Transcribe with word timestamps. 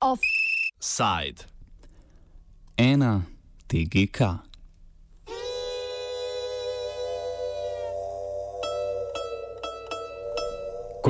Offside. 0.00 1.44
Ena 2.78 3.26
TGK. 3.68 4.49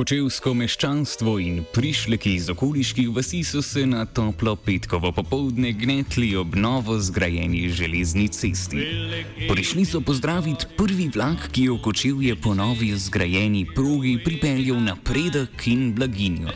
Kočevsko 0.01 0.55
meščanstvo 0.57 1.31
in 1.37 1.59
prišleki 1.75 2.31
iz 2.33 2.47
okoliških 2.49 3.11
vasi 3.13 3.43
so 3.45 3.59
se 3.61 3.83
na 3.85 4.07
toplo 4.09 4.55
petkovo 4.57 5.11
popovdne 5.13 5.75
gnetli 5.77 6.31
ob 6.41 6.55
novo 6.57 6.95
zgrajeni 6.97 7.67
železni 7.69 8.25
cesti. 8.33 8.87
Prišli 9.45 9.85
so 9.85 10.01
pozdraviti 10.01 10.71
prvi 10.77 11.05
vlak, 11.13 11.51
ki 11.53 11.67
je 11.67 11.75
v 11.75 11.79
Kočevje 11.85 12.35
po 12.41 12.55
novi 12.57 12.89
zgrajeni 12.97 13.67
progi 13.75 14.17
pripeljal 14.25 14.81
napredek 14.81 15.69
in 15.69 15.91
blaginjo. 15.93 16.49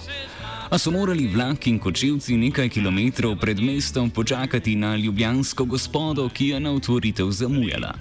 A 0.73 0.81
so 0.81 0.89
morali 0.89 1.29
vlak 1.29 1.67
in 1.69 1.77
kočevci 1.77 2.41
nekaj 2.41 2.73
kilometrov 2.73 3.37
pred 3.37 3.61
mestom 3.61 4.09
počakati 4.09 4.73
na 4.75 4.95
ljubljansko 4.97 5.69
gospodo, 5.69 6.31
ki 6.33 6.55
je 6.55 6.59
na 6.59 6.73
otvoritev 6.73 7.29
zamujala. 7.29 7.93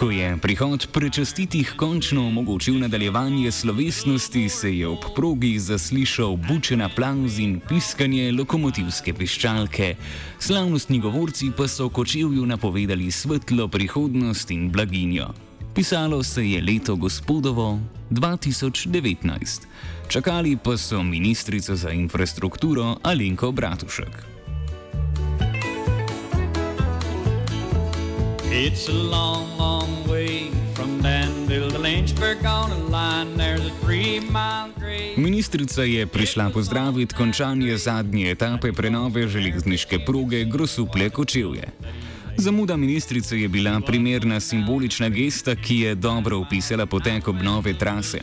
Ko 0.00 0.08
je 0.10 0.36
prihod 0.40 0.86
prečastitih 0.92 1.74
končno 1.76 2.22
omogočil 2.26 2.78
nadaljevanje 2.80 3.50
slovesnosti, 3.52 4.48
se 4.48 4.70
je 4.78 4.88
ob 4.88 4.98
progi 5.16 5.58
zaslišal 5.58 6.36
bučen 6.36 6.80
aplauz 6.80 7.36
in 7.38 7.58
piskanje 7.68 8.32
lokomotivske 8.32 9.12
piščalke. 9.12 9.96
Slavnostni 10.38 11.02
govorci 11.04 11.50
pa 11.56 11.68
so 11.68 11.90
kočevju 11.92 12.46
napovedali 12.46 13.10
svetlo 13.10 13.68
prihodnost 13.68 14.50
in 14.50 14.70
blaginjo. 14.72 15.28
Pisalo 15.74 16.22
se 16.22 16.48
je 16.48 16.62
leto 16.62 16.96
gospodovo 16.96 17.78
2019. 18.10 19.68
Čakali 20.08 20.56
pa 20.56 20.78
so 20.78 21.02
ministrico 21.02 21.76
za 21.76 21.90
infrastrukturo 21.90 22.96
Alenko 23.02 23.52
Bratušek. 23.52 24.24
It's 28.52 28.88
a 28.88 28.92
long, 28.92 29.58
long 29.58 29.69
Ministrica 35.16 35.82
je 35.82 36.06
prišla 36.06 36.50
pozdraviti 36.50 37.14
končanje 37.14 37.76
zadnje 37.76 38.30
etape 38.30 38.72
prenove 38.72 39.28
železniške 39.28 39.98
proge 40.06 40.44
Grosuple 40.44 41.10
Kočevje. 41.10 41.68
Zamuda 42.36 42.76
ministrice 42.76 43.40
je 43.40 43.48
bila 43.48 43.80
primerna 43.80 44.40
simbolična 44.40 45.08
gesta, 45.08 45.54
ki 45.54 45.78
je 45.78 45.94
dobro 45.94 46.38
opisala 46.38 46.86
potek 46.86 47.28
obnove 47.28 47.74
trase. 47.74 48.20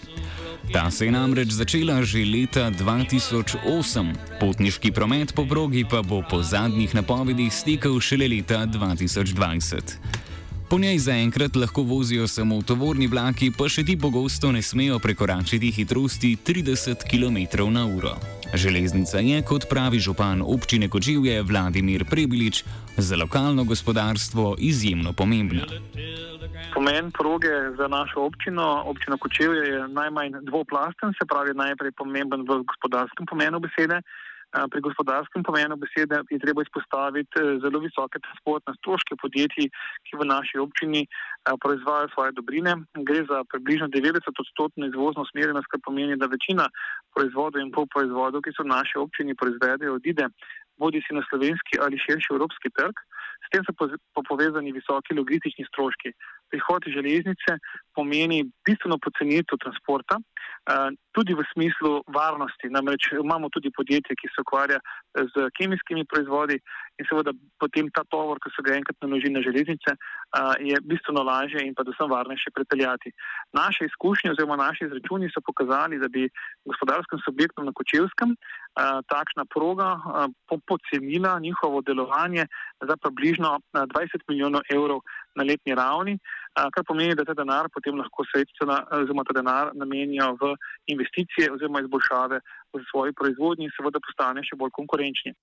Ta 0.73 0.91
se 0.91 1.05
je 1.05 1.11
namreč 1.11 1.49
začela 1.49 2.03
že 2.03 2.25
leta 2.25 2.71
2008, 2.71 4.13
potniški 4.39 4.91
promet 4.91 5.35
po 5.35 5.45
progi 5.45 5.85
pa 5.89 6.01
bo 6.01 6.23
po 6.29 6.43
zadnjih 6.43 6.95
napovedih 6.95 7.53
stekel 7.53 7.99
šele 7.99 8.27
leta 8.27 8.65
2020. 8.65 10.26
Po 10.69 10.77
njej 10.79 10.97
zaenkrat 10.97 11.55
lahko 11.55 11.81
vozijo 11.81 12.27
samo 12.27 12.61
tovorni 12.61 13.07
vlaki, 13.07 13.47
pa 13.57 13.69
še 13.71 13.85
ti 13.87 13.93
pogosto 13.95 14.49
ne 14.51 14.59
smejo 14.61 14.97
prekoračiti 14.99 15.69
hitrosti 15.71 16.33
30 16.43 17.05
km/h. 17.07 18.11
Železnica 18.53 19.21
je, 19.23 19.37
kot 19.47 19.69
pravi 19.71 19.99
župan 19.99 20.43
občine 20.43 20.89
Kočivje 20.91 21.39
Vladimir 21.43 22.03
Prebilič, 22.09 22.65
za 22.97 23.15
lokalno 23.15 23.63
gospodarstvo 23.63 24.55
izjemno 24.59 25.13
pomembna. 25.13 25.63
Pomen 26.75 27.11
proge 27.15 27.55
za 27.79 27.87
našo 27.87 28.27
občino, 28.27 28.83
občino 28.91 29.17
Kočevje, 29.17 29.63
je 29.71 29.87
najmanj 29.87 30.43
dvoplasten, 30.51 31.15
se 31.15 31.23
pravi 31.31 31.55
najprej 31.55 31.95
pomemben 31.95 32.43
v 32.43 32.59
gospodarskem 32.67 33.25
pomenu 33.25 33.63
besede. 33.63 34.03
Pri 34.47 34.79
gospodarskem 34.81 35.43
pomenu 35.43 35.75
besede 35.75 36.21
je 36.31 36.39
treba 36.39 36.63
izpostaviti 36.63 37.35
e, 37.39 37.57
zelo 37.63 37.81
visoke 37.83 38.19
transportne 38.23 38.73
stroške 38.79 39.17
podjetij, 39.21 39.67
ki 40.07 40.19
v 40.21 40.27
naši 40.29 40.61
občini 40.63 41.03
proizvajajo 41.63 42.13
svoje 42.13 42.31
dobrine. 42.31 42.77
Gre 43.09 43.25
za 43.27 43.43
približno 43.51 43.91
90-odstotno 43.91 44.87
izvozno 44.87 45.27
smerjenost, 45.31 45.67
kar 45.67 45.83
pomeni, 45.83 46.15
da 46.15 46.31
večina 46.31 46.69
proizvodov 47.15 47.59
in 47.61 47.73
polproizvodov, 47.75 48.45
ki 48.47 48.55
so 48.55 48.63
v 48.63 48.71
naši 48.71 49.03
občini 49.03 49.35
proizvedejo, 49.35 49.99
odide 49.99 50.31
bodi 50.77 51.01
si 51.03 51.13
na 51.17 51.23
slovenski 51.29 51.81
ali 51.83 51.99
širši 52.05 52.33
evropski 52.33 52.69
trg. 52.77 52.95
S 53.45 53.51
tem 53.53 53.63
so 53.67 53.73
povezani 54.29 54.73
visoki 54.75 55.15
logistični 55.19 55.65
stroški. 55.69 56.11
Prihod 56.51 56.83
železnice 56.95 57.57
pomeni 57.95 58.43
bistveno 58.65 58.97
pocenitev 59.01 59.57
transporta, 59.63 60.19
tudi 61.15 61.33
v 61.33 61.43
smislu 61.53 62.03
varnosti. 62.13 62.69
Namreč 62.69 63.09
imamo 63.23 63.49
tudi 63.49 63.71
podjetje, 63.77 64.15
ki 64.19 64.27
se 64.33 64.43
ukvarja 64.45 64.79
z 65.33 65.47
kemijskimi 65.57 66.05
proizvodi 66.05 66.59
in 66.99 67.07
seveda 67.09 67.31
potem 67.61 67.89
ta 67.95 68.03
tovor, 68.11 68.37
ki 68.43 68.51
se 68.53 68.63
ga 68.65 68.75
enkrat 68.77 68.97
naloži 69.01 69.31
na 69.33 69.41
železnice, 69.41 69.95
je 70.69 70.77
bistveno 70.91 71.23
lažje 71.23 71.63
in 71.65 71.73
pa 71.73 71.83
predvsem 71.83 72.11
varnejše 72.11 72.53
prepeljati. 72.55 73.13
Naše 73.53 73.85
izkušnje 73.89 74.31
oziroma 74.31 74.59
naši 74.59 74.85
izračuni 74.85 75.31
so 75.33 75.41
pokazali, 75.49 75.99
da 76.03 76.07
bi 76.07 76.29
gospodarskim 76.65 77.19
subjektom 77.25 77.65
na 77.65 77.73
Kočevskem 77.73 78.35
takšna 79.13 79.45
proga 79.55 79.89
pocenila 80.69 81.39
njihovo 81.39 81.81
delovanje 81.81 82.45
za 82.81 82.95
približno 83.01 83.59
20 83.73 84.27
milijonov 84.29 84.61
evrov 84.69 84.99
na 85.37 85.45
letni 85.45 85.75
ravni, 85.77 86.17
kar 86.73 86.83
pomeni, 86.87 87.15
da 87.15 87.25
ta 87.25 87.35
denar 87.37 87.69
potem 87.73 87.97
lahko 87.99 88.25
sredstva 88.31 88.79
oziroma 88.99 89.25
ta 89.27 89.35
denar 89.37 89.71
namenijo 89.77 90.33
v 90.41 90.53
investicije 90.93 91.51
oziroma 91.53 91.83
izboljšave 91.85 92.41
v 92.73 92.83
svoji 92.89 93.13
proizvodnji 93.13 93.69
in 93.69 93.75
seveda 93.75 94.01
postane 94.03 94.43
še 94.43 94.57
bolj 94.57 94.73
konkurenčni. 94.79 95.35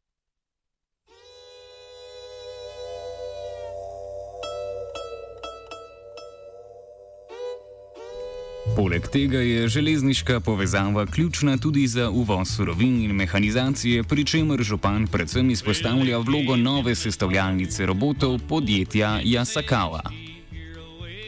Poleg 8.77 9.07
tega 9.07 9.39
je 9.39 9.69
železniška 9.69 10.41
povezava 10.41 11.07
ključna 11.07 11.57
tudi 11.63 11.87
za 11.87 12.11
uvoz 12.11 12.57
surovin 12.57 12.97
in 13.05 13.13
mehanizacije, 13.17 14.03
pri 14.03 14.25
čemer 14.25 14.63
župan 14.63 15.07
predvsem 15.13 15.51
izpostavlja 15.51 16.19
vlogo 16.19 16.57
nove 16.57 16.95
sestavljalnice 16.95 17.87
robotov 17.87 18.39
podjetja 18.49 19.11
Yasakawa. 19.35 20.03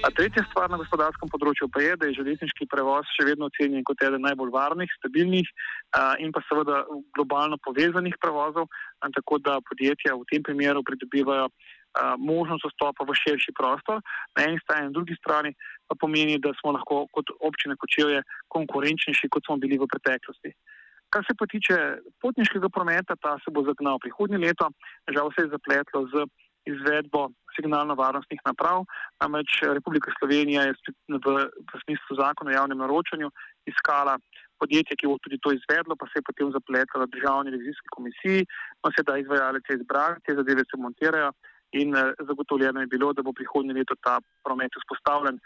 A 0.06 0.11
tretja 0.17 0.43
stvar 0.51 0.71
na 0.71 0.79
gospodarskem 0.83 1.31
področju 1.31 1.71
pa 1.71 1.81
je, 1.83 1.95
da 1.97 2.06
je 2.06 2.19
železniški 2.19 2.67
prevoz 2.71 3.06
še 3.15 3.29
vedno 3.31 3.47
ocenjen 3.47 3.87
kot 3.87 4.03
eden 4.03 4.27
najbolj 4.27 4.51
varnih, 4.51 4.91
stabilnih 4.99 5.47
in 6.19 6.35
pa 6.35 6.43
seveda 6.51 6.83
globalno 7.15 7.62
povezanih 7.62 8.19
prevozov, 8.23 8.67
tako 9.15 9.39
da 9.39 9.61
podjetja 9.71 10.19
v 10.19 10.27
tem 10.31 10.43
primeru 10.43 10.83
pridobivajo 10.83 11.47
možnost 12.19 12.67
vstopa 12.69 13.05
v 13.09 13.15
širši 13.17 13.55
prostor, 13.56 14.03
na 14.37 14.45
eni 14.45 14.61
strani 14.61 14.87
in 14.87 14.93
na 14.93 14.97
drugi 14.99 15.17
strani 15.17 15.55
pomeni, 15.95 16.39
da 16.43 16.51
smo 16.61 16.73
lahko 16.75 17.07
kot 17.15 17.31
občine 17.41 17.77
Kočevje 17.79 18.23
konkurenčnejši, 18.49 19.31
kot 19.31 19.47
smo 19.47 19.57
bili 19.63 19.79
v 19.79 19.87
preteklosti. 19.87 20.53
Kar 21.15 21.23
se 21.23 21.37
pa 21.39 21.47
tiče 21.47 21.77
potniškega 22.21 22.69
prometa, 22.69 23.15
ta 23.17 23.37
se 23.45 23.53
bo 23.55 23.63
zagnal 23.63 24.01
prihodnje 24.03 24.39
leto, 24.43 24.69
žal 25.15 25.31
se 25.31 25.47
je 25.47 25.55
zapletlo 25.55 26.03
z 26.11 26.27
izvedbo 26.67 27.29
signalno-varnostnih 27.57 28.41
naprav, 28.45 28.85
namreč 29.23 29.61
Republika 29.79 30.11
Slovenija 30.19 30.67
je 30.67 30.75
v, 31.09 31.37
v 31.73 31.83
smislu 31.85 32.19
zakona 32.19 32.51
o 32.51 32.57
javnem 32.59 32.83
naročanju 32.83 33.31
iskala 33.71 34.19
podjetje, 34.61 34.97
ki 34.99 35.07
bo 35.11 35.19
tudi 35.23 35.39
to 35.39 35.53
izvedlo, 35.55 35.97
pa 35.97 36.09
se 36.11 36.19
je 36.19 36.27
potem 36.27 36.51
zapletlo 36.53 37.05
na 37.05 37.09
državni 37.15 37.55
revizijski 37.55 37.95
komisiji, 37.97 38.47
no 38.83 38.93
sedaj 38.99 39.23
izvajalec 39.23 39.71
je 39.71 39.79
izbral, 39.79 40.19
te 40.25 40.35
zadeve 40.35 40.67
se 40.67 40.81
montirajo 40.85 41.31
in 41.72 41.97
eh, 41.97 42.12
zagotovljeno 42.19 42.81
je 42.81 42.87
bilo, 42.87 43.12
da 43.12 43.22
bo 43.22 43.32
prihodnje 43.32 43.75
leto 43.75 43.94
ta 44.00 44.20
promet 44.44 44.73
vzpostavljen. 44.81 45.37
Eh, 45.37 45.41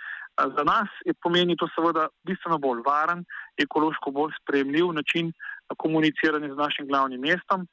za 0.56 0.65
nas 0.65 0.89
je 1.05 1.15
pomeni 1.23 1.56
to 1.56 1.69
seveda 1.75 2.09
bistveno 2.27 2.59
bolj 2.59 2.83
varen, 2.87 3.25
ekološko 3.56 4.11
bolj 4.11 4.33
sprejemljiv 4.43 4.93
način 4.93 5.29
eh, 5.29 5.75
komuniciranja 5.77 6.55
z 6.55 6.56
našim 6.56 6.87
glavnim 6.87 7.21
mestom. 7.21 7.69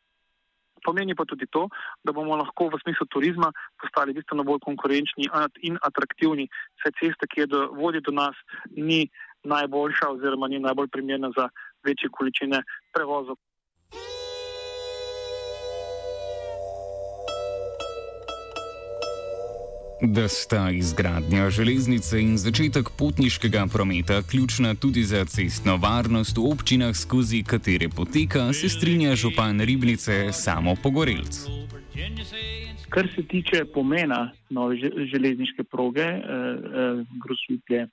Pomeni 0.85 1.15
pa 1.15 1.25
tudi 1.25 1.47
to, 1.51 1.67
da 2.03 2.11
bomo 2.11 2.35
lahko 2.37 2.69
v 2.69 2.79
smislu 2.83 3.07
turizma 3.09 3.51
postali 3.81 4.13
bistveno 4.13 4.43
bolj 4.43 4.59
konkurenčni 4.65 5.25
in 5.61 5.77
atraktivni, 5.81 6.47
saj 6.83 6.93
cesta, 6.99 7.27
ki 7.27 7.41
je 7.41 7.47
do, 7.47 7.61
vodi 7.73 8.01
do 8.01 8.11
nas, 8.11 8.35
ni 8.71 9.09
najboljša 9.43 10.09
oziroma 10.09 10.47
ni 10.47 10.59
najbolj 10.59 10.87
primerna 10.87 11.31
za 11.37 11.49
večje 11.83 12.09
količine 12.11 12.61
prevozov. 12.93 13.35
Da 20.01 20.27
sta 20.27 20.69
izgradnja 20.71 21.49
železnice 21.49 22.19
in 22.21 22.37
začetek 22.37 22.89
potniškega 22.99 23.65
prometa 23.73 24.21
ključna 24.31 24.75
tudi 24.75 25.03
za 25.03 25.25
cestno 25.25 25.77
varnost 25.77 26.37
v 26.37 26.51
občinah, 26.51 26.95
skozi 26.95 27.43
katere 27.43 27.89
poteka, 27.89 28.53
se 28.53 28.69
strinja 28.69 29.15
župan 29.15 29.61
Ribnice 29.61 30.31
samo 30.31 30.75
Pogorelc. 30.83 31.37
Kar 32.89 33.07
se 33.15 33.23
tiče 33.23 33.65
pomena 33.73 34.31
nove 34.49 34.75
železniške 35.13 35.63
proge, 35.63 36.05
eh, 36.05 36.21
eh, 36.21 37.03
grosvitje 37.23 37.81
eh, 37.81 37.89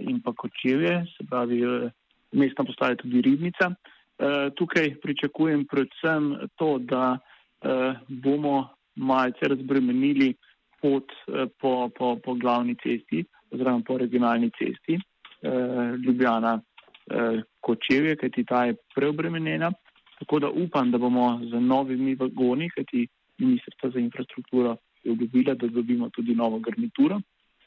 in 0.00 0.22
pa 0.24 0.32
kočevje, 0.32 1.04
se 1.16 1.26
pravi, 1.28 1.60
eh, 1.62 1.90
mestna 2.32 2.64
postaja 2.64 2.96
tudi 2.96 3.20
Ribnica, 3.20 3.70
eh, 3.70 4.50
tukaj 4.56 4.94
pričakujem 5.02 5.66
predvsem 5.66 6.48
to, 6.56 6.78
da 6.78 7.18
eh, 7.18 7.94
bomo 8.08 8.68
malce 8.96 9.48
razbremenili 9.48 10.34
pot 10.84 11.12
eh, 11.12 11.48
po, 11.60 11.88
po, 11.96 12.16
po 12.20 12.34
glavni 12.34 12.76
cesti 12.82 13.24
oziroma 13.54 13.80
po 13.86 13.96
regionalni 13.98 14.50
cesti 14.58 14.98
eh, 14.98 15.96
Ljubljana 16.04 16.60
eh, 16.60 17.42
Kočevje, 17.60 18.16
kajti 18.16 18.44
ta 18.44 18.64
je 18.68 18.76
preobremenjena. 18.94 19.72
Tako 20.18 20.38
da 20.38 20.50
upam, 20.50 20.90
da 20.90 20.98
bomo 20.98 21.40
z 21.50 21.60
novimi 21.60 22.14
vagoni, 22.14 22.70
kajti 22.70 23.06
Ministrstvo 23.38 23.90
za 23.90 23.98
infrastrukturo 23.98 24.76
je 25.02 25.12
obljubila, 25.12 25.54
da 25.54 25.66
dobimo 25.66 26.08
tudi 26.10 26.34
novo 26.34 26.58
garnituro, 26.58 27.20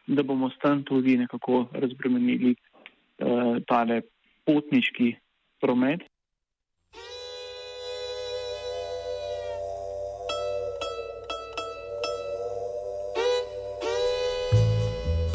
da 0.07 0.23
bomo 0.23 0.49
s 0.49 0.57
tem 0.61 0.83
tudi 0.83 1.17
nekako 1.17 1.65
razbremenili 1.73 2.55
eh, 2.55 3.59
tale 3.67 4.01
potniški 4.45 5.15
promet. 5.61 6.05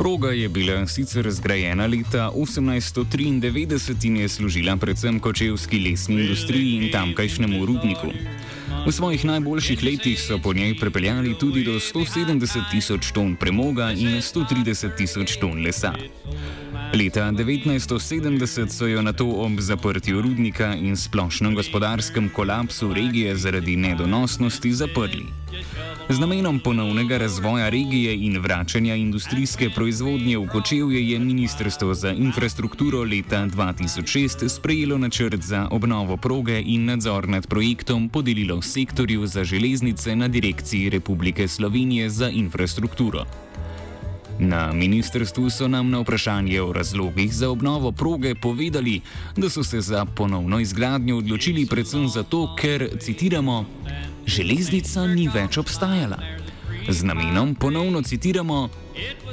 Proga 0.03 0.31
je 0.35 0.49
bila 0.49 0.87
sicer 0.87 1.31
zgrajena 1.31 1.87
leta 1.87 2.31
1893 2.35 4.07
in 4.07 4.17
je 4.17 4.29
služila 4.29 4.77
predvsem 4.77 5.21
kočevski 5.21 5.79
lesni 5.79 6.21
industriji 6.21 6.73
in 6.77 6.91
tamkajšnjemu 6.93 7.67
rudniku. 7.67 8.11
V 8.87 8.93
svojih 8.93 9.25
najboljših 9.25 9.83
letih 9.83 10.19
so 10.19 10.39
po 10.43 10.53
njej 10.53 10.75
prepeljali 10.81 11.39
tudi 11.39 11.63
do 11.65 11.79
170 11.79 12.71
tisoč 12.71 13.13
ton 13.13 13.37
premoga 13.37 13.93
in 13.93 14.19
130 14.19 14.97
tisoč 14.97 15.37
ton 15.37 15.63
lesa. 15.63 15.95
Leta 16.94 17.33
1970 17.33 18.69
so 18.69 18.87
jo 18.87 19.03
na 19.03 19.12
to 19.12 19.25
ob 19.25 19.61
zaprtju 19.61 20.23
rudnika 20.23 20.75
in 20.75 20.97
splošnem 20.97 21.55
gospodarskem 21.55 22.29
kolapsu 22.29 22.94
regije 22.94 23.37
zaradi 23.37 23.77
nedonosnosti 23.77 24.73
zaprli. 24.73 25.27
Z 26.09 26.19
namenom 26.21 26.61
ponovnega 26.61 27.19
razvoja 27.19 27.69
regije 27.69 28.17
in 28.27 28.39
vračanja 28.39 28.94
industrijske 28.94 29.71
proizvodnje 29.71 30.39
v 30.39 30.47
Kočevje 30.47 31.11
je 31.11 31.19
Ministrstvo 31.19 31.94
za 31.94 32.11
infrastrukturo 32.11 33.03
leta 33.03 33.47
2006 33.47 34.49
sprejelo 34.49 34.99
načrt 34.99 35.41
za 35.41 35.69
obnovo 35.71 36.17
proge 36.17 36.62
in 36.67 36.85
nadzor 36.85 37.29
nad 37.29 37.47
projektom 37.47 38.09
podelilo 38.09 38.62
sektorju 38.62 39.27
za 39.27 39.44
železnice 39.44 40.17
na 40.17 40.29
Direkciji 40.29 40.91
Republike 40.91 41.49
Slovenije 41.49 42.11
za 42.11 42.29
infrastrukturo. 42.29 43.25
Na 44.43 44.73
ministrstvu 44.73 45.50
so 45.50 45.69
nam 45.69 45.91
na 45.91 46.00
vprašanje 46.00 46.62
o 46.62 46.73
razlogih 46.73 47.35
za 47.35 47.50
obnovo 47.50 47.93
proge 47.93 48.35
povedali, 48.35 49.00
da 49.37 49.50
so 49.50 49.62
se 49.65 49.81
za 49.81 50.05
ponovno 50.05 50.61
izgradnjo 50.61 51.17
odločili 51.17 51.67
predvsem 51.67 52.09
zato, 52.09 52.56
ker, 52.59 52.89
citiramo, 53.00 53.65
železnica 54.27 55.06
ni 55.06 55.29
več 55.29 55.59
obstajala. 55.59 56.19
Z 56.89 57.05
namenom 57.05 57.55
ponovno 57.55 58.03
citiramo, 58.03 58.69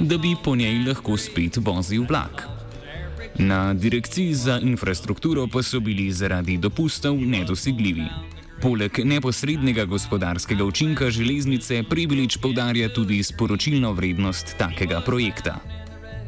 da 0.00 0.18
bi 0.18 0.36
po 0.44 0.54
njej 0.56 0.84
lahko 0.86 1.16
spet 1.16 1.56
vozil 1.56 2.06
vlak. 2.08 2.46
Na 3.38 3.74
direkciji 3.74 4.34
za 4.34 4.60
infrastrukturo 4.62 5.48
pa 5.52 5.62
so 5.62 5.80
bili 5.80 6.12
zaradi 6.12 6.56
dopustov 6.56 7.16
nedosegljivi. 7.16 8.06
Poleg 8.60 8.92
neposrednega 9.08 9.86
gospodarskega 9.88 10.64
učinka 10.68 11.06
železnice 11.08 11.78
Pribilič 11.90 12.36
povdarja 12.44 12.90
tudi 12.92 13.22
sporočilno 13.24 13.92
vrednost 13.96 14.52
takega 14.60 15.00
projekta. 15.00 15.54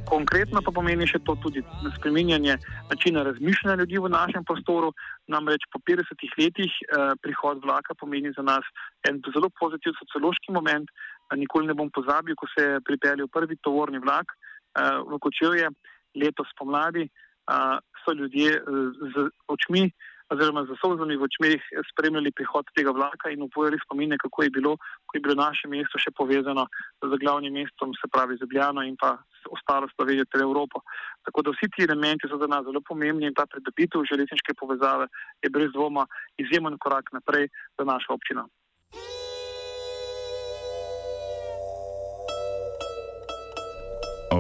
Konkretno 0.09 0.63
pa 0.65 0.73
pomeni 0.73 1.05
še 1.05 1.21
to 1.29 1.35
tudi 1.45 1.61
spreminjanje 1.99 2.57
načina 2.89 3.21
razmišljanja 3.29 3.77
ljudi 3.83 4.01
v 4.01 4.11
našem 4.15 4.47
prostoru. 4.49 4.95
Namreč 5.29 5.67
po 5.69 5.81
50 5.85 6.25
letih 6.41 6.73
eh, 6.73 7.13
prihod 7.21 7.61
vlaka 7.65 7.93
pomeni 8.01 8.33
za 8.33 8.41
nas 8.41 8.65
en 9.05 9.21
zelo 9.29 9.53
pozitiven 9.61 9.99
sociološki 10.01 10.57
moment. 10.57 10.89
Nikoli 11.37 11.69
ne 11.69 11.77
bom 11.77 11.93
pozabil, 11.93 12.33
ko 12.33 12.49
se 12.55 12.65
je 12.65 12.81
pripeljal 12.89 13.29
prvi 13.29 13.61
tovorni 13.61 14.01
vlak 14.01 14.33
eh, 14.33 15.05
v 15.05 15.21
Kočevje 15.21 15.69
letos 16.17 16.49
pomladi, 16.57 17.05
eh, 17.05 17.77
so 18.01 18.17
ljudje 18.17 18.57
eh, 18.57 18.65
z 19.13 19.29
očmi 19.53 19.85
oziroma 20.33 20.65
z 20.65 20.77
solzami 20.81 21.17
v 21.17 21.27
očmeh 21.29 21.61
spremljali 21.93 22.33
prihod 22.33 22.67
tega 22.77 22.93
vlaka 22.97 23.31
in 23.31 23.43
upojali 23.43 23.79
spomine, 23.85 24.17
kako 24.19 24.43
je 24.43 24.51
bilo, 24.51 24.73
ko 25.07 25.13
je 25.17 25.21
bilo 25.25 25.37
naše 25.37 25.69
mesto 25.69 26.01
še 26.01 26.15
povezano 26.17 26.67
z 27.03 27.13
glavnim 27.21 27.53
mestom, 27.53 27.93
se 28.01 28.09
pravi 28.09 28.37
z 28.37 28.47
Ljubljano 28.47 28.83
in 28.89 28.97
pa 28.97 29.17
ostalo 29.51 29.89
Slovenijo 29.93 30.25
ter 30.31 30.43
Evropo. 30.47 30.81
Tako 31.27 31.43
da 31.43 31.55
vsi 31.55 31.69
ti 31.75 31.85
elementi 31.85 32.31
so 32.31 32.41
za 32.41 32.49
nas 32.49 32.65
zelo 32.65 32.81
pomembni 32.81 33.29
in 33.29 33.37
ta 33.37 33.47
pridobitev 33.47 34.09
železniške 34.09 34.57
povezave 34.59 35.07
je 35.43 35.51
brez 35.51 35.71
dvoma 35.77 36.07
izjemen 36.39 36.79
korak 36.79 37.13
naprej 37.13 37.49
za 37.79 37.85
našo 37.85 38.17
občino. 38.17 38.49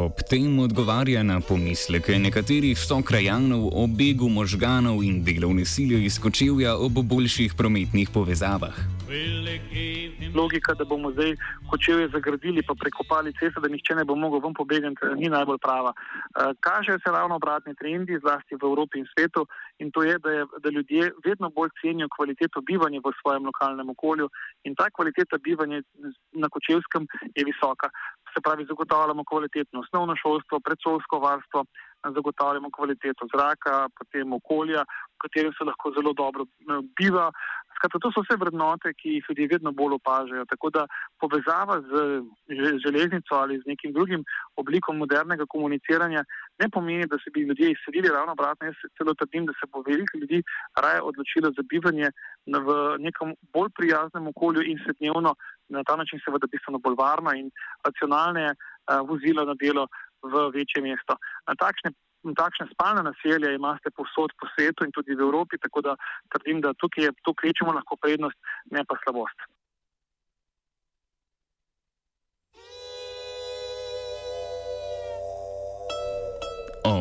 Ob 0.02 0.18
tem 0.26 0.58
odgovarja 0.58 1.20
na 1.22 1.36
pomisleke 1.48 2.16
nekaterih 2.18 2.78
sokrajanov 2.78 3.68
o 3.70 3.84
begu 3.86 4.26
možganov 4.26 4.98
in 5.06 5.20
delovne 5.22 5.62
sile 5.62 6.00
iz 6.02 6.18
Kočevja 6.18 6.74
ob 6.74 6.98
boljših 7.12 7.54
prometnih 7.54 8.10
povezavah. 8.10 8.74
Logika, 10.34 10.74
da 10.74 10.84
bomo 10.84 11.12
zdaj 11.12 11.36
Kočevje 11.70 12.08
zagradili 12.08 12.62
pa 12.66 12.74
prekopali 12.74 13.32
cesto, 13.38 13.60
da 13.60 13.68
nihče 13.68 13.94
ne 13.94 14.04
bo 14.04 14.14
mogel 14.16 14.40
ven 14.40 14.54
pobegati, 14.54 15.12
ni 15.20 15.28
najbolj 15.28 15.58
prava. 15.58 15.92
Eh, 15.94 16.50
kažejo 16.60 16.98
se 16.98 17.12
ravno 17.12 17.36
obratni 17.36 17.74
trendi, 17.74 18.18
zlasti 18.24 18.58
v 18.58 18.64
Evropi 18.70 18.98
in 18.98 19.06
svetu, 19.12 19.46
in 19.78 19.90
to 19.90 20.02
je, 20.02 20.18
da, 20.18 20.30
je, 20.30 20.46
da 20.64 20.68
ljudje 20.70 21.12
vedno 21.24 21.50
bolj 21.50 21.70
cenijo 21.80 22.08
kvaliteto 22.16 22.60
bivanja 22.60 23.00
v 23.04 23.12
svojem 23.20 23.44
lokalnem 23.44 23.90
okolju 23.94 24.26
in 24.64 24.74
ta 24.74 24.90
kvaliteta 24.90 25.38
bivanja 25.38 25.82
na 26.32 26.48
Kočevskem 26.48 27.06
je 27.36 27.44
visoka 27.44 27.86
se 28.34 28.40
pravi, 28.44 28.68
zagotavljamo 28.68 29.24
kvalitetno 29.30 29.80
osnovno 29.80 30.14
šolstvo, 30.22 30.60
predšolsko 30.66 31.18
varstvo, 31.18 31.64
zagotavljamo 32.16 32.68
kvaliteto 32.76 33.26
zraka, 33.34 33.88
potem 33.98 34.32
okolja, 34.32 34.82
v 35.14 35.18
katerem 35.24 35.52
se 35.58 35.64
lahko 35.64 35.92
zelo 35.96 36.12
dobro 36.12 36.42
eh, 36.44 36.80
biva. 36.98 37.30
Skratka, 37.76 37.98
to 37.98 38.10
so 38.14 38.22
vse 38.22 38.36
vrednote, 38.38 38.92
ki 38.98 39.16
jih 39.16 39.24
ljudje 39.28 39.48
vedno 39.54 39.72
bolj 39.72 39.96
opažajo. 39.98 40.44
Tako 40.52 40.70
da 40.70 40.82
povezava 41.20 41.80
z 41.88 41.90
železnico 42.84 43.34
ali 43.34 43.58
z 43.58 43.66
nekim 43.66 43.92
drugim 43.92 44.24
oblikom 44.56 44.98
modernega 45.02 45.46
komuniciranja 45.54 46.24
ne 46.62 46.68
pomeni, 46.68 47.06
da 47.06 47.18
se 47.22 47.30
bi 47.34 47.46
ljudje 47.48 47.72
izselili 47.72 48.14
ravno 48.16 48.32
obratno. 48.32 48.66
Jaz 48.66 48.78
celo 48.98 49.14
trdim, 49.14 49.46
da 49.46 49.52
se 49.58 49.66
bo 49.72 49.82
veliko 49.86 50.18
ljudi 50.18 50.42
raje 50.84 51.00
odločilo 51.02 51.50
za 51.56 51.62
bivanje 51.70 52.08
v 52.46 52.70
nekem 52.98 53.34
bolj 53.54 53.70
prijaznem 53.78 54.28
okolju 54.32 54.62
in 54.62 54.78
se 54.86 54.94
dnevno 55.00 55.34
na 55.72 55.84
ta 55.88 55.96
način 55.96 56.20
seveda 56.24 56.50
bistveno 56.52 56.78
bolj 56.84 56.96
varno 56.98 57.34
in 57.36 57.50
racionalne 57.86 58.46
uh, 58.52 59.00
vozilo 59.08 59.44
na 59.48 59.54
delo 59.58 59.86
v 60.22 60.48
večje 60.54 60.82
mesto. 60.82 61.16
Takšne, 61.46 61.90
takšne 62.38 62.68
spalne 62.72 63.02
naselja 63.08 63.50
imate 63.54 63.90
povsod 63.90 64.34
po 64.38 64.46
svetu 64.54 64.86
in 64.86 64.94
tudi 64.94 65.16
v 65.18 65.26
Evropi, 65.26 65.58
tako 65.58 65.82
da 65.88 65.96
trdim, 66.34 66.60
da 66.62 66.74
tukaj 66.78 67.08
je 67.08 67.16
to 67.26 67.34
kvečemo 67.34 67.74
lahko 67.74 67.98
prednost, 67.98 68.38
ne 68.70 68.84
pa 68.86 68.98
slabost. 69.02 69.38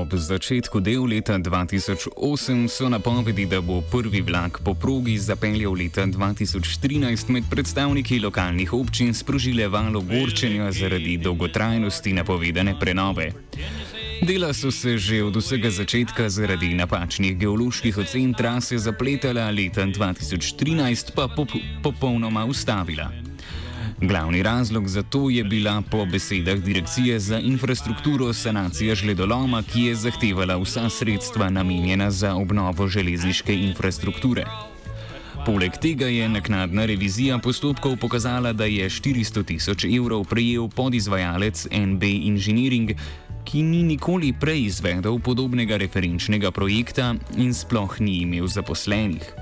Ob 0.01 0.17
začetku 0.17 0.79
del 0.81 1.05
leta 1.05 1.38
2008 1.38 2.65
so 2.67 2.89
napovedi, 2.89 3.46
da 3.46 3.62
bo 3.62 3.84
prvi 3.86 4.22
vlak 4.22 4.58
po 4.65 4.74
progi 4.74 5.13
zapeljal 5.17 5.77
leta 5.77 6.08
2013 6.10 7.29
med 7.29 7.43
predstavniki 7.50 8.17
lokalnih 8.20 8.74
občin 8.74 9.13
sprožile 9.13 9.67
valo 9.67 10.01
gorčenja 10.01 10.72
zaradi 10.72 11.17
dolgotrajnosti 11.17 12.13
napovedane 12.13 12.74
prenove. 12.79 13.29
Dela 14.25 14.53
so 14.53 14.72
se 14.72 14.98
že 14.98 15.24
od 15.24 15.36
vsega 15.36 15.70
začetka 15.70 16.29
zaradi 16.29 16.74
napačnih 16.74 17.38
geoloških 17.38 17.98
ocen 17.98 18.34
trase 18.34 18.77
zapletala, 18.77 19.51
leta 19.51 19.86
2013 19.86 21.13
pa 21.13 21.27
pop 21.27 21.50
popolnoma 21.84 22.46
ustavila. 22.46 23.30
Glavni 24.01 24.43
razlog 24.43 24.88
za 24.88 25.03
to 25.03 25.29
je 25.29 25.43
bila 25.43 25.81
po 25.91 26.05
besedah 26.05 26.60
Direkcije 26.60 27.20
za 27.20 27.39
infrastrukturo 27.39 28.34
sanacija 28.34 28.96
žledoloma, 28.96 29.63
ki 29.63 29.81
je 29.81 29.96
zahtevala 29.96 30.58
vsa 30.58 30.89
sredstva 30.89 31.50
namenjena 31.50 32.12
za 32.12 32.36
obnovo 32.36 32.88
železniške 32.88 33.55
infrastrukture. 33.55 34.46
Poleg 35.46 35.77
tega 35.81 36.05
je 36.05 36.29
naknadna 36.29 36.86
revizija 36.86 37.38
postopkov 37.38 37.98
pokazala, 37.98 38.53
da 38.53 38.65
je 38.65 38.89
400 38.89 39.46
tisoč 39.46 39.86
evrov 39.86 40.25
prejel 40.25 40.67
podizvajalec 40.67 41.67
NB 41.72 42.03
Engineering, 42.03 42.91
ki 43.46 43.63
ni 43.63 43.84
nikoli 43.84 44.34
prej 44.34 44.65
izvedel 44.65 45.20
podobnega 45.20 45.77
referenčnega 45.77 46.51
projekta 46.51 47.15
in 47.38 47.53
sploh 47.53 48.00
ni 48.00 48.22
imel 48.22 48.48
zaposlenih. 48.48 49.34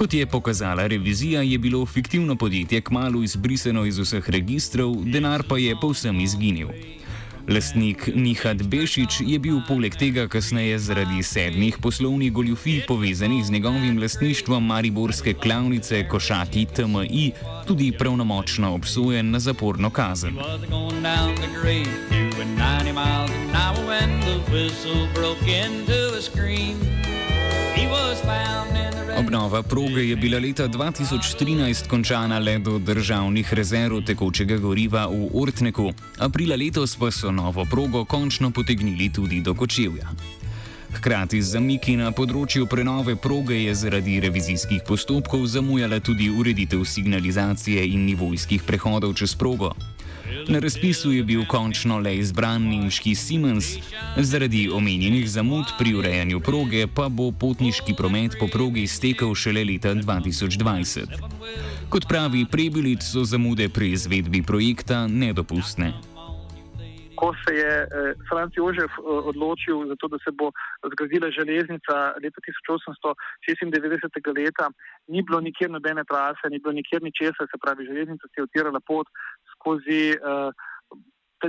Kot 0.00 0.14
je 0.14 0.26
pokazala 0.26 0.86
revizija, 0.86 1.42
je 1.42 1.58
bilo 1.58 1.86
fiktivno 1.86 2.36
podjetje 2.36 2.80
kmalo 2.80 3.22
izbrisano 3.22 3.84
iz 3.84 3.98
vseh 3.98 4.30
registrov, 4.30 4.94
denar 5.04 5.42
pa 5.48 5.58
je 5.58 5.76
povsem 5.80 6.20
izginil. 6.20 6.68
Lastnik 7.48 8.08
Nihad 8.14 8.62
Bešič 8.62 9.20
je 9.26 9.38
bil 9.38 9.60
poleg 9.68 9.96
tega 10.00 10.24
kasneje 10.28 10.78
zaradi 10.78 11.22
sedmih 11.22 11.78
poslovnih 11.82 12.32
goljufij 12.32 12.80
povezanih 12.88 13.44
z 13.44 13.50
njegovim 13.50 13.98
lastništvom 14.00 14.66
Mariborske 14.66 15.34
klavnice 15.34 16.08
Košaki 16.08 16.66
TMI 16.76 17.32
tudi 17.66 17.92
pravnomočno 17.98 18.74
obsojen 18.74 19.30
na 19.30 19.38
zaporno 19.38 19.90
kazen. 19.90 20.34
Found 20.34 20.64
in 25.48 27.19
Obnova 29.20 29.62
proge 29.62 30.08
je 30.08 30.16
bila 30.16 30.38
leta 30.38 30.68
2013 30.68 31.88
končana 31.88 32.38
le 32.38 32.58
do 32.58 32.78
državnih 32.78 33.54
rezerv 33.54 34.00
tekočega 34.06 34.56
goriva 34.56 35.06
v 35.06 35.28
Ortneku, 35.34 35.92
aprila 36.18 36.56
letos 36.56 36.96
pa 36.96 37.10
so 37.10 37.30
novo 37.30 37.64
progo 37.70 38.04
končno 38.04 38.50
potegnili 38.50 39.12
tudi 39.12 39.40
do 39.40 39.54
Kočevja. 39.54 40.08
Hkrati 40.94 41.38
z 41.42 41.54
zamiki 41.54 41.94
na 41.96 42.10
področju 42.10 42.66
prenove 42.66 43.14
proge 43.16 43.56
je 43.56 43.74
zaradi 43.78 44.18
revizijskih 44.20 44.82
postopkov 44.86 45.46
zamujala 45.46 46.00
tudi 46.00 46.26
ureditev 46.30 46.82
signalizacije 46.84 47.86
in 47.92 48.04
nivojskih 48.08 48.66
prehodov 48.66 49.14
čez 49.14 49.34
progo. 49.38 49.70
Na 50.48 50.58
razpisu 50.58 51.12
je 51.12 51.22
bil 51.24 51.44
končno 51.46 51.98
le 51.98 52.16
izbran 52.18 52.62
nemški 52.70 53.14
Siemens, 53.14 53.72
zaradi 54.16 54.68
omenjenih 54.70 55.30
zamud 55.30 55.72
pri 55.78 55.94
urejanju 55.94 56.40
proge 56.40 56.86
pa 56.86 57.08
bo 57.08 57.30
potniški 57.32 57.94
promet 57.94 58.36
po 58.40 58.46
progi 58.46 58.86
stekel 58.86 59.34
šele 59.34 59.64
leta 59.64 59.94
2020. 59.94 61.18
Kot 61.90 62.06
pravi 62.08 62.46
Prebilic, 62.50 63.02
so 63.02 63.24
zamude 63.24 63.68
pri 63.68 63.92
izvedbi 63.92 64.42
projekta 64.42 65.06
nedopustne. 65.06 66.09
Ko 67.20 67.28
se 67.42 67.52
je 67.62 67.72
eh, 67.84 67.88
Franc 68.28 68.52
Jožef 68.56 68.92
eh, 68.96 69.02
odločil 69.30 69.86
za 69.90 69.96
to, 70.00 70.08
da 70.08 70.18
se 70.24 70.30
bo 70.38 70.46
zgradila 70.92 71.28
železnica 71.38 71.94
leta 72.22 72.40
1896, 72.48 74.32
leta, 74.38 74.66
ni 75.12 75.20
bilo 75.22 75.40
nikjer 75.40 75.70
nobene 75.70 76.04
trase, 76.10 76.44
ni 76.50 76.58
bilo 76.62 76.72
nikjer 76.72 77.02
ničesar, 77.02 77.46
se 77.46 77.62
pravi, 77.62 77.88
železnica 77.90 78.24
si 78.28 78.40
je 78.40 78.46
otirala 78.48 78.80
pot 78.90 79.06
skozi 79.52 80.02
uh, 80.16 80.50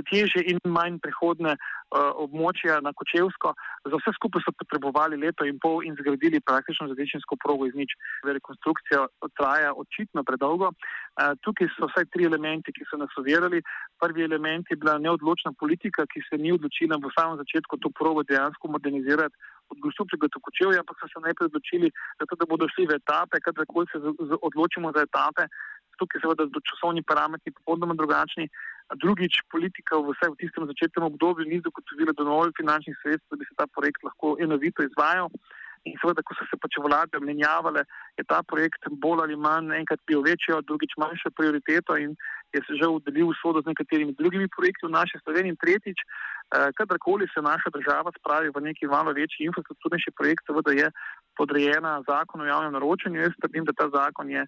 težje 0.00 0.40
in 0.48 0.58
manj 0.64 0.96
prehodne 1.04 1.52
uh, 1.52 2.14
območja 2.24 2.80
na 2.80 2.92
Kočevsko. 2.96 3.52
Za 3.84 3.98
vse 4.00 4.14
skupaj 4.16 4.44
so 4.46 4.54
potrebovali 4.56 5.18
leto 5.20 5.44
in 5.44 5.58
pol 5.60 5.84
in 5.84 5.96
zgradili 5.98 6.40
praktično 6.40 6.88
zadečinsko 6.88 7.36
progo 7.36 7.68
iz 7.68 7.76
nič. 7.76 7.92
Rekonstrukcija 8.24 9.04
traja 9.36 9.74
očitno 9.76 10.24
predolgo. 10.24 10.72
Uh, 10.72 11.34
tukaj 11.44 11.68
so 11.76 11.90
vsaj 11.90 12.08
tri 12.14 12.24
elementi, 12.30 12.72
ki 12.72 12.88
so 12.88 12.96
nas 12.96 13.12
ovirali. 13.20 13.60
Prvi 14.00 14.24
element 14.24 14.70
je 14.70 14.76
bila 14.76 14.96
neodločna 14.98 15.52
politika, 15.58 16.06
ki 16.06 16.24
se 16.28 16.40
ni 16.40 16.52
odločila 16.56 16.96
v 16.96 17.12
samem 17.12 17.36
začetku 17.42 17.76
to 17.82 17.92
progo 17.92 18.24
dejansko 18.24 18.72
modernizirati. 18.72 19.36
Od 19.72 19.78
Gosupčega 19.80 20.28
do 20.28 20.40
Kočevja, 20.44 20.82
ampak 20.82 20.98
so 21.00 21.08
se 21.08 21.20
najprej 21.24 21.48
odločili, 21.48 21.88
zato, 22.20 22.36
da 22.36 22.44
bodo 22.48 22.66
šli 22.68 22.84
v 22.90 22.98
etape, 23.00 23.40
kadarkoli 23.40 23.88
se 23.88 23.98
odločimo 24.36 24.92
za 24.92 25.06
etape, 25.06 25.46
tukaj 26.00 26.20
seveda 26.22 26.46
so 26.50 26.60
časovni 26.68 27.02
parametri 27.02 27.54
popolnoma 27.58 27.94
drugačni. 27.98 28.48
Drugič, 29.00 29.48
politika 29.48 29.96
v 29.96 30.12
vsej 30.12 30.30
v 30.32 30.40
tistem 30.40 30.68
začetnem 30.68 31.08
obdobju 31.08 31.48
ni 31.48 31.62
zagotovila 31.64 32.12
dovolj 32.12 32.52
finančnih 32.56 32.96
sredstev, 33.00 33.30
da 33.32 33.40
bi 33.40 33.48
se 33.48 33.54
ta 33.56 33.66
projekt 33.66 34.04
lahko 34.04 34.36
enovito 34.36 34.84
izvajal. 34.84 35.32
In 35.82 35.96
seveda, 35.98 36.22
ko 36.22 36.36
so 36.38 36.44
se 36.46 36.56
pač 36.62 36.76
vlade 36.78 37.18
menjavale, 37.18 37.82
je 38.14 38.22
ta 38.22 38.38
projekt 38.46 38.86
bolj 39.02 39.24
ali 39.24 39.36
manj 39.36 39.74
enkrat 39.74 39.98
bil 40.06 40.22
večjo, 40.22 40.60
drugič 40.62 40.94
manjšo 40.94 41.32
prioriteto 41.34 41.96
in 41.98 42.14
je 42.54 42.60
se 42.66 42.76
že 42.78 42.86
udelil 42.86 43.32
sodo 43.40 43.62
z 43.62 43.72
nekaterimi 43.72 44.14
drugimi 44.14 44.46
projekti 44.56 44.86
v 44.86 44.94
naši 44.94 45.18
Sloveniji. 45.24 45.56
In 45.56 45.58
tretjič, 45.58 45.98
eh, 45.98 46.70
kadarkoli 46.78 47.26
se 47.34 47.42
naša 47.42 47.74
država 47.74 48.12
spravi 48.18 48.54
v 48.54 48.62
neki 48.68 48.86
malo 48.86 49.10
večji 49.10 49.48
infrastrukturnejši 49.48 50.14
projekt, 50.14 50.46
seveda 50.46 50.70
je 50.70 50.86
podrejena 51.34 52.02
zakon 52.06 52.44
o 52.44 52.46
javnem 52.46 52.76
naročanju. 52.78 53.24
Jaz 53.24 53.34
trdim, 53.42 53.64
da 53.64 53.72
ta 53.72 53.88
zakon 53.90 54.30
je 54.30 54.46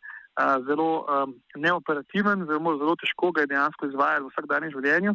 zelo 0.67 1.07
um, 1.07 1.35
neoperativen, 1.57 2.47
zelo, 2.47 2.77
zelo 2.79 2.97
težko 2.99 3.31
ga 3.33 3.45
je 3.45 3.53
dejansko 3.53 3.87
izvajati 3.87 4.25
v 4.25 4.33
vsakdanjem 4.33 4.75
življenju. 4.75 5.15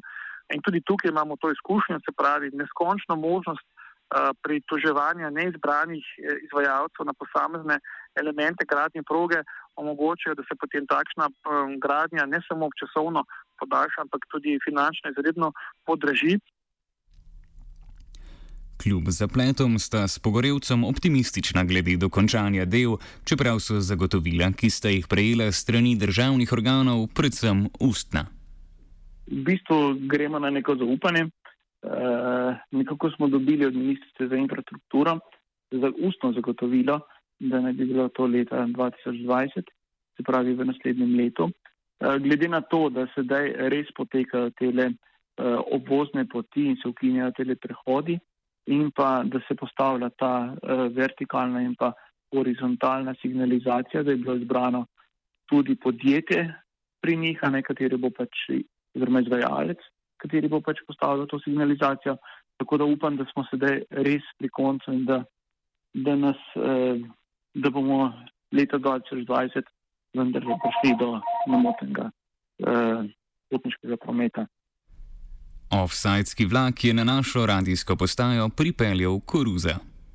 In 0.56 0.64
tudi 0.66 0.82
tukaj 0.82 1.12
imamo 1.12 1.36
to 1.38 1.52
izkušnjo, 1.52 2.00
se 2.06 2.12
pravi, 2.18 2.50
neskončno 2.54 3.16
možnost 3.16 3.66
uh, 3.66 4.32
pritoževanja 4.42 5.30
neizbranih 5.30 6.06
eh, 6.18 6.40
izvajalcev 6.48 7.06
na 7.06 7.14
posamezne 7.14 7.78
elemente 8.16 8.66
gradnje 8.66 9.04
proge 9.04 9.44
omogočajo, 9.76 10.36
da 10.36 10.44
se 10.44 10.58
potem 10.60 10.88
takšna 10.88 11.30
um, 11.30 11.78
gradnja 11.80 12.26
ne 12.26 12.42
samo 12.48 12.72
časovno 12.80 13.24
podaljša, 13.60 14.02
ampak 14.08 14.26
tudi 14.32 14.58
finančno 14.66 15.12
izredno 15.12 15.52
podraži. 15.86 16.40
Kljub 18.84 19.04
zapletom 19.08 19.80
sta 19.80 20.08
s 20.08 20.20
pogorevcem 20.20 20.84
optimistična 20.84 21.64
glede 21.64 21.98
dokončanja 21.98 22.66
del, 22.66 22.94
čeprav 23.28 23.58
so 23.60 23.80
zagotovila, 23.84 24.54
ki 24.56 24.70
sta 24.72 24.88
jih 24.94 25.08
prejela 25.12 25.52
strani 25.52 25.98
državnih 26.00 26.54
organov, 26.56 27.08
predvsem 27.16 27.66
ustna. 27.80 28.24
V 29.28 29.42
bistvu 29.50 29.80
gremo 30.12 30.40
na 30.40 30.50
neko 30.50 30.78
zaupanje. 30.80 31.26
E, 31.26 31.30
nekako 32.72 33.12
smo 33.12 33.28
dobili 33.28 33.66
od 33.66 33.76
ministrice 33.76 34.28
za 34.28 34.36
infrastrukturo 34.36 35.20
za 35.72 35.92
ustno 36.00 36.32
zagotovilo, 36.34 37.00
da 37.40 37.60
naj 37.60 37.74
bi 37.74 37.86
bilo 37.86 38.08
to 38.08 38.26
leta 38.26 38.64
2020, 38.64 39.52
se 40.18 40.24
pravi 40.24 40.54
v 40.54 40.66
naslednjem 40.72 41.16
letu. 41.20 41.50
E, 42.00 42.20
glede 42.20 42.48
na 42.48 42.62
to, 42.62 42.90
da 42.90 43.08
sedaj 43.16 43.54
res 43.76 43.92
potekajo 43.98 44.50
te 44.50 44.72
e, 44.72 44.90
obvozne 45.72 46.28
poti 46.28 46.66
in 46.72 46.80
se 46.82 46.88
ukinjajo 46.88 47.32
te 47.32 47.56
prehodi 47.56 48.20
in 48.70 48.92
pa 48.96 49.24
da 49.26 49.40
se 49.48 49.56
postavlja 49.56 50.10
ta 50.10 50.34
uh, 50.54 50.86
vertikalna 50.94 51.62
in 51.62 51.76
pa 51.76 51.94
horizontalna 52.36 53.16
signalizacija, 53.22 54.04
da 54.04 54.12
je 54.12 54.18
bilo 54.18 54.36
izbrano 54.36 54.86
tudi 55.50 55.76
podjetje 55.76 56.54
pri 57.02 57.18
njih, 57.18 57.40
ne 57.50 57.64
kateri 57.64 57.98
bo 57.98 58.12
pač, 58.14 58.44
oziroma 58.96 59.24
izvajalec, 59.26 59.82
kateri 60.22 60.52
bo 60.52 60.62
pač 60.62 60.84
postavljal 60.88 61.28
to 61.28 61.40
signalizacijo. 61.40 62.18
Tako 62.60 62.78
da 62.78 62.86
upam, 62.86 63.18
da 63.18 63.26
smo 63.32 63.46
sedaj 63.50 63.82
res 63.90 64.26
pri 64.38 64.50
koncu 64.50 64.94
in 64.94 65.06
da, 65.08 65.24
da, 65.94 66.16
nas, 66.16 66.42
uh, 66.60 67.00
da 67.56 67.70
bomo 67.74 68.12
leta 68.52 68.78
2020 68.78 69.66
vendar 70.18 70.44
že 70.44 70.62
prišli 70.64 70.96
do 71.00 71.10
nemotenega 71.48 72.10
uh, 72.10 73.06
potniškega 73.50 73.98
prometa. 73.98 74.46
Offsajski 75.70 76.46
vlak 76.46 76.84
je 76.84 76.94
na 76.94 77.04
našo 77.04 77.46
radijsko 77.46 77.96
postajo 77.96 78.50
pripeljal 78.50 79.20
koruza. 79.20 79.78